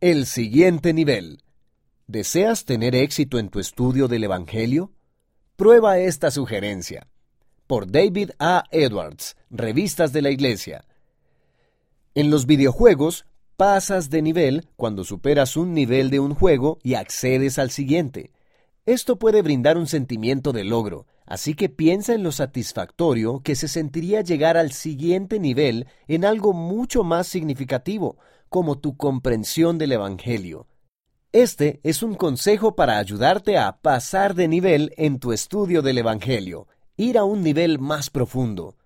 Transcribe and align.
El 0.00 0.26
siguiente 0.26 0.92
nivel. 0.92 1.42
¿Deseas 2.06 2.64
tener 2.64 2.94
éxito 2.94 3.40
en 3.40 3.48
tu 3.48 3.58
estudio 3.58 4.06
del 4.06 4.22
Evangelio? 4.22 4.92
Prueba 5.56 5.98
esta 5.98 6.30
sugerencia. 6.30 7.08
Por 7.66 7.90
David 7.90 8.30
A. 8.38 8.62
Edwards, 8.70 9.36
Revistas 9.50 10.12
de 10.12 10.22
la 10.22 10.30
Iglesia. 10.30 10.84
En 12.14 12.30
los 12.30 12.46
videojuegos, 12.46 13.26
pasas 13.56 14.08
de 14.08 14.22
nivel 14.22 14.68
cuando 14.76 15.02
superas 15.02 15.56
un 15.56 15.74
nivel 15.74 16.10
de 16.10 16.20
un 16.20 16.32
juego 16.32 16.78
y 16.84 16.94
accedes 16.94 17.58
al 17.58 17.72
siguiente. 17.72 18.30
Esto 18.86 19.18
puede 19.18 19.42
brindar 19.42 19.76
un 19.76 19.88
sentimiento 19.88 20.52
de 20.52 20.62
logro, 20.62 21.08
así 21.26 21.54
que 21.54 21.68
piensa 21.68 22.14
en 22.14 22.22
lo 22.22 22.30
satisfactorio 22.30 23.40
que 23.40 23.56
se 23.56 23.66
sentiría 23.66 24.20
llegar 24.20 24.56
al 24.56 24.70
siguiente 24.70 25.40
nivel 25.40 25.88
en 26.06 26.24
algo 26.24 26.52
mucho 26.52 27.02
más 27.02 27.26
significativo, 27.26 28.16
como 28.48 28.78
tu 28.78 28.96
comprensión 28.96 29.78
del 29.78 29.92
Evangelio. 29.92 30.66
Este 31.32 31.80
es 31.82 32.02
un 32.02 32.14
consejo 32.14 32.74
para 32.74 32.98
ayudarte 32.98 33.58
a 33.58 33.80
pasar 33.80 34.34
de 34.34 34.48
nivel 34.48 34.94
en 34.96 35.18
tu 35.18 35.32
estudio 35.32 35.82
del 35.82 35.98
Evangelio, 35.98 36.66
ir 36.96 37.18
a 37.18 37.24
un 37.24 37.42
nivel 37.42 37.78
más 37.78 38.08
profundo. 38.10 38.76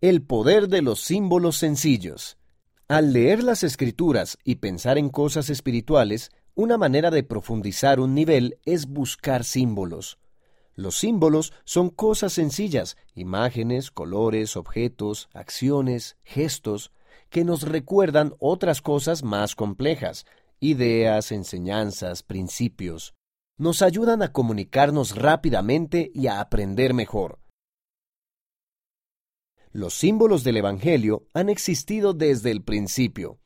El 0.00 0.22
poder 0.22 0.68
de 0.68 0.82
los 0.82 1.00
símbolos 1.00 1.56
sencillos. 1.56 2.36
Al 2.88 3.12
leer 3.12 3.44
las 3.44 3.62
escrituras 3.62 4.38
y 4.42 4.56
pensar 4.56 4.98
en 4.98 5.08
cosas 5.10 5.50
espirituales, 5.50 6.30
una 6.54 6.76
manera 6.76 7.10
de 7.10 7.22
profundizar 7.22 8.00
un 8.00 8.14
nivel 8.14 8.58
es 8.64 8.86
buscar 8.86 9.44
símbolos. 9.44 10.18
Los 10.74 10.96
símbolos 10.96 11.52
son 11.64 11.90
cosas 11.90 12.32
sencillas, 12.32 12.96
imágenes, 13.14 13.90
colores, 13.90 14.56
objetos, 14.56 15.28
acciones, 15.32 16.16
gestos, 16.24 16.90
que 17.30 17.44
nos 17.44 17.62
recuerdan 17.62 18.34
otras 18.38 18.82
cosas 18.82 19.22
más 19.22 19.54
complejas, 19.54 20.26
ideas, 20.58 21.32
enseñanzas, 21.32 22.22
principios. 22.22 23.14
Nos 23.56 23.82
ayudan 23.82 24.22
a 24.22 24.32
comunicarnos 24.32 25.16
rápidamente 25.16 26.10
y 26.14 26.26
a 26.26 26.40
aprender 26.40 26.92
mejor. 26.92 27.38
Los 29.72 29.94
símbolos 29.94 30.42
del 30.42 30.56
Evangelio 30.56 31.26
han 31.32 31.48
existido 31.48 32.12
desde 32.12 32.50
el 32.50 32.62
principio. 32.62 33.38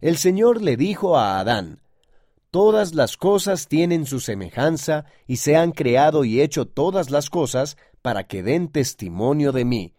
El 0.00 0.18
Señor 0.18 0.60
le 0.60 0.76
dijo 0.76 1.16
a 1.16 1.40
Adán, 1.40 1.82
Todas 2.50 2.94
las 2.94 3.16
cosas 3.16 3.68
tienen 3.68 4.06
su 4.06 4.18
semejanza 4.18 5.04
y 5.26 5.36
se 5.36 5.56
han 5.56 5.70
creado 5.70 6.24
y 6.24 6.40
hecho 6.40 6.66
todas 6.66 7.10
las 7.10 7.30
cosas 7.30 7.76
para 8.02 8.24
que 8.26 8.42
den 8.42 8.68
testimonio 8.72 9.52
de 9.52 9.64
mí. 9.64 9.94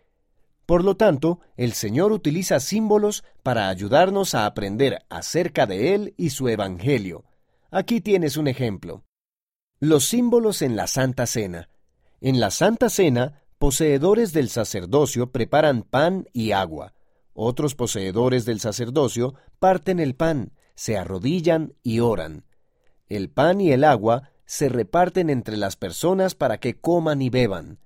Por 0.65 0.83
lo 0.83 0.95
tanto, 0.95 1.39
el 1.57 1.73
Señor 1.73 2.11
utiliza 2.11 2.59
símbolos 2.59 3.23
para 3.43 3.69
ayudarnos 3.69 4.35
a 4.35 4.45
aprender 4.45 5.05
acerca 5.09 5.65
de 5.65 5.93
Él 5.93 6.13
y 6.17 6.29
su 6.29 6.47
Evangelio. 6.47 7.25
Aquí 7.71 8.01
tienes 8.01 8.37
un 8.37 8.47
ejemplo. 8.47 9.03
Los 9.79 10.05
símbolos 10.05 10.61
en 10.61 10.75
la 10.75 10.87
Santa 10.87 11.25
Cena. 11.25 11.69
En 12.19 12.39
la 12.39 12.51
Santa 12.51 12.89
Cena, 12.89 13.41
poseedores 13.57 14.33
del 14.33 14.49
sacerdocio 14.49 15.31
preparan 15.31 15.83
pan 15.83 16.27
y 16.33 16.51
agua. 16.51 16.93
Otros 17.33 17.75
poseedores 17.75 18.45
del 18.45 18.59
sacerdocio 18.59 19.35
parten 19.59 19.99
el 19.99 20.15
pan, 20.15 20.53
se 20.75 20.97
arrodillan 20.97 21.73
y 21.81 21.99
oran. 21.99 22.45
El 23.07 23.29
pan 23.29 23.61
y 23.61 23.71
el 23.71 23.83
agua 23.83 24.29
se 24.45 24.69
reparten 24.69 25.29
entre 25.29 25.57
las 25.57 25.75
personas 25.75 26.35
para 26.35 26.59
que 26.59 26.79
coman 26.79 27.21
y 27.21 27.29
beban. 27.29 27.79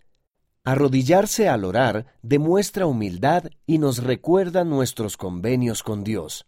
Arrodillarse 0.65 1.47
al 1.47 1.63
orar 1.63 2.07
demuestra 2.23 2.87
humildad 2.87 3.43
y 3.67 3.77
nos 3.77 4.03
recuerda 4.03 4.63
nuestros 4.63 5.15
convenios 5.15 5.83
con 5.83 6.03
Dios. 6.03 6.47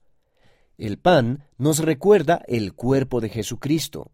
El 0.80 0.98
pan 0.98 1.46
nos 1.60 1.78
recuerda 1.78 2.42
el 2.48 2.74
cuerpo 2.74 3.22
de 3.22 3.30
Jesucristo. 3.30 4.10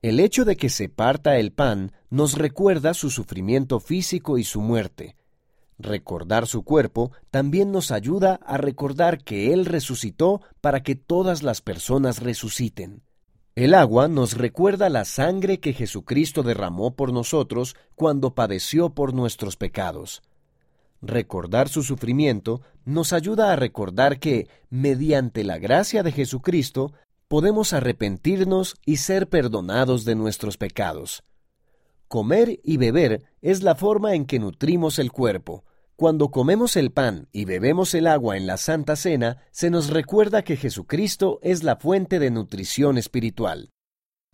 El 0.00 0.20
hecho 0.20 0.44
de 0.44 0.56
que 0.56 0.68
se 0.68 0.88
parta 0.88 1.38
el 1.38 1.50
pan 1.50 1.90
nos 2.08 2.38
recuerda 2.38 2.94
su 2.94 3.10
sufrimiento 3.10 3.80
físico 3.80 4.38
y 4.38 4.44
su 4.44 4.60
muerte. 4.60 5.16
Recordar 5.76 6.46
su 6.46 6.62
cuerpo 6.62 7.10
también 7.32 7.72
nos 7.72 7.90
ayuda 7.90 8.38
a 8.46 8.58
recordar 8.58 9.24
que 9.24 9.52
Él 9.52 9.64
resucitó 9.64 10.40
para 10.60 10.84
que 10.84 10.94
todas 10.94 11.42
las 11.42 11.62
personas 11.62 12.22
resuciten. 12.22 13.02
El 13.58 13.74
agua 13.74 14.06
nos 14.06 14.36
recuerda 14.36 14.88
la 14.88 15.04
sangre 15.04 15.58
que 15.58 15.72
Jesucristo 15.72 16.44
derramó 16.44 16.94
por 16.94 17.12
nosotros 17.12 17.74
cuando 17.96 18.32
padeció 18.32 18.90
por 18.90 19.14
nuestros 19.14 19.56
pecados. 19.56 20.22
Recordar 21.02 21.68
su 21.68 21.82
sufrimiento 21.82 22.60
nos 22.84 23.12
ayuda 23.12 23.52
a 23.52 23.56
recordar 23.56 24.20
que, 24.20 24.46
mediante 24.70 25.42
la 25.42 25.58
gracia 25.58 26.04
de 26.04 26.12
Jesucristo, 26.12 26.92
podemos 27.26 27.72
arrepentirnos 27.72 28.76
y 28.86 28.98
ser 28.98 29.28
perdonados 29.28 30.04
de 30.04 30.14
nuestros 30.14 30.56
pecados. 30.56 31.24
Comer 32.06 32.60
y 32.62 32.76
beber 32.76 33.24
es 33.42 33.64
la 33.64 33.74
forma 33.74 34.14
en 34.14 34.26
que 34.26 34.38
nutrimos 34.38 35.00
el 35.00 35.10
cuerpo. 35.10 35.64
Cuando 35.98 36.30
comemos 36.30 36.76
el 36.76 36.92
pan 36.92 37.28
y 37.32 37.44
bebemos 37.44 37.92
el 37.92 38.06
agua 38.06 38.36
en 38.36 38.46
la 38.46 38.56
Santa 38.56 38.94
Cena, 38.94 39.38
se 39.50 39.68
nos 39.68 39.90
recuerda 39.90 40.42
que 40.42 40.56
Jesucristo 40.56 41.40
es 41.42 41.64
la 41.64 41.74
fuente 41.74 42.20
de 42.20 42.30
nutrición 42.30 42.98
espiritual. 42.98 43.72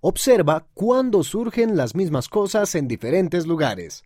Observa 0.03 0.67
cuándo 0.73 1.23
surgen 1.23 1.77
las 1.77 1.95
mismas 1.95 2.31
cosas 2.31 2.75
en 2.75 2.89
diferentes 2.89 3.47
lugares. 3.47 4.03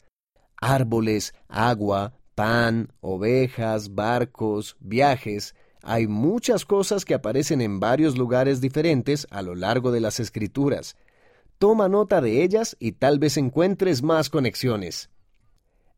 Árboles, 0.61 1.35
agua, 1.49 2.15
pan, 2.35 2.93
ovejas, 3.01 3.95
barcos, 3.95 4.77
viajes. 4.81 5.55
Hay 5.83 6.09
muchas 6.09 6.65
cosas 6.65 7.05
que 7.05 7.15
aparecen 7.15 7.61
en 7.61 7.79
varios 7.79 8.19
lugares 8.19 8.61
diferentes 8.61 9.29
a 9.31 9.43
lo 9.43 9.55
largo 9.55 9.93
de 9.93 10.01
las 10.01 10.19
escrituras. 10.19 10.97
Toma 11.59 11.89
nota 11.89 12.21
de 12.21 12.43
ellas 12.43 12.77
y 12.81 12.93
tal 12.93 13.21
vez 13.21 13.37
encuentres 13.37 14.03
más 14.03 14.31
conexiones. 14.31 15.11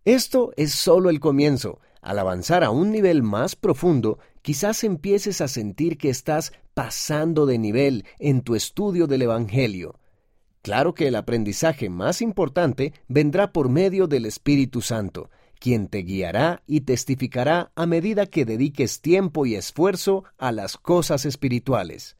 Esto 0.04 0.52
es 0.58 0.72
solo 0.72 1.08
el 1.08 1.20
comienzo. 1.20 1.80
Al 2.06 2.20
avanzar 2.20 2.62
a 2.62 2.70
un 2.70 2.92
nivel 2.92 3.24
más 3.24 3.56
profundo, 3.56 4.20
quizás 4.40 4.84
empieces 4.84 5.40
a 5.40 5.48
sentir 5.48 5.98
que 5.98 6.08
estás 6.08 6.52
pasando 6.72 7.46
de 7.46 7.58
nivel 7.58 8.04
en 8.20 8.42
tu 8.42 8.54
estudio 8.54 9.08
del 9.08 9.22
Evangelio. 9.22 9.98
Claro 10.62 10.94
que 10.94 11.08
el 11.08 11.16
aprendizaje 11.16 11.90
más 11.90 12.22
importante 12.22 12.92
vendrá 13.08 13.52
por 13.52 13.68
medio 13.70 14.06
del 14.06 14.24
Espíritu 14.24 14.82
Santo, 14.82 15.30
quien 15.58 15.88
te 15.88 16.04
guiará 16.04 16.62
y 16.64 16.82
testificará 16.82 17.72
a 17.74 17.86
medida 17.86 18.26
que 18.26 18.44
dediques 18.44 19.00
tiempo 19.00 19.44
y 19.44 19.56
esfuerzo 19.56 20.22
a 20.38 20.52
las 20.52 20.76
cosas 20.76 21.24
espirituales. 21.24 22.14